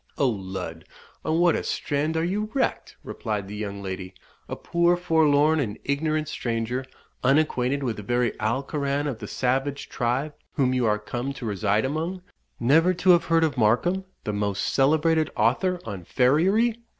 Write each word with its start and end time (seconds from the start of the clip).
"O 0.17 0.27
lud! 0.27 0.85
on 1.23 1.37
what 1.39 1.55
a 1.55 1.61
strand 1.61 2.17
are 2.17 2.23
you 2.23 2.49
wrecked!" 2.55 2.95
replied 3.03 3.47
the 3.47 3.55
young 3.55 3.83
lady. 3.83 4.15
"A 4.49 4.55
poor 4.55 4.97
forlorn 4.97 5.59
and 5.59 5.77
ignorant 5.83 6.27
stranger, 6.27 6.85
unacquainted 7.23 7.83
with 7.83 7.97
the 7.97 8.01
very 8.01 8.33
Alcoran 8.39 9.05
of 9.05 9.19
the 9.19 9.27
savage 9.27 9.89
tribe 9.89 10.33
whom 10.53 10.73
you 10.73 10.87
are 10.87 10.97
come 10.97 11.33
to 11.33 11.45
reside 11.45 11.85
among 11.85 12.23
Never 12.59 12.95
to 12.95 13.11
have 13.11 13.25
heard 13.25 13.43
of 13.43 13.57
Markham, 13.59 14.03
the 14.23 14.33
most 14.33 14.73
celebrated 14.73 15.29
author 15.35 15.79
on 15.85 16.05
farriery! 16.05 16.79